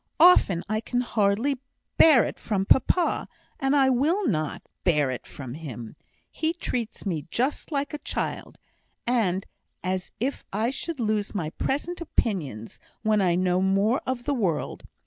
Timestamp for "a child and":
7.93-9.45